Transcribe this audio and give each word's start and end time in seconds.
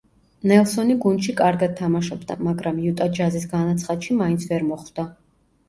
ნელსონი 0.51 0.95
გუნდში 1.03 1.35
კარგად 1.41 1.75
თამაშობდა, 1.81 2.39
მაგრამ 2.49 2.81
იუტა 2.87 3.09
ჯაზის 3.21 3.47
განაცხადში 3.55 4.21
მაინც 4.25 4.51
ვერ 4.51 4.69
მოხვდა. 4.75 5.11